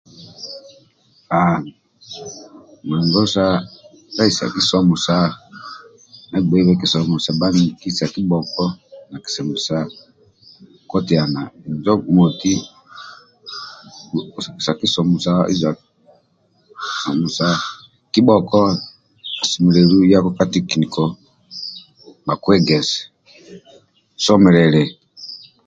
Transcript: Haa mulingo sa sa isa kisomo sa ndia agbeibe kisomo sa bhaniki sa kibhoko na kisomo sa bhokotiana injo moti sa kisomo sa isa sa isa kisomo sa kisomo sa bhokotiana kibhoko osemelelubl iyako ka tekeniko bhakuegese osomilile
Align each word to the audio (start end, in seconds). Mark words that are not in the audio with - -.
Haa 1.31 1.57
mulingo 2.87 3.21
sa 3.35 3.45
sa 4.15 4.21
isa 4.31 4.45
kisomo 4.53 4.95
sa 5.05 5.15
ndia 6.31 6.37
agbeibe 6.37 6.73
kisomo 6.81 7.15
sa 7.25 7.31
bhaniki 7.39 7.87
sa 7.97 8.05
kibhoko 8.13 8.65
na 9.09 9.17
kisomo 9.23 9.55
sa 9.67 9.77
bhokotiana 10.85 11.41
injo 11.69 11.93
moti 12.15 12.53
sa 14.65 14.71
kisomo 14.79 15.15
sa 15.25 15.33
isa 15.53 15.69
sa 15.69 15.69
isa 15.73 15.73
kisomo 15.79 17.27
sa 17.27 17.29
kisomo 17.29 17.29
sa 17.37 17.47
bhokotiana 17.59 18.09
kibhoko 18.13 18.59
osemelelubl 19.41 20.05
iyako 20.07 20.29
ka 20.37 20.45
tekeniko 20.53 21.03
bhakuegese 22.25 22.97
osomilile 24.17 24.83